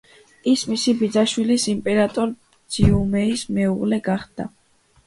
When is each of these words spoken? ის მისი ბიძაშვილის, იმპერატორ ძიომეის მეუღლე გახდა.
ის 0.51 0.63
მისი 0.69 0.95
ბიძაშვილის, 1.01 1.67
იმპერატორ 1.75 2.35
ძიომეის 2.79 3.47
მეუღლე 3.61 4.07
გახდა. 4.11 4.53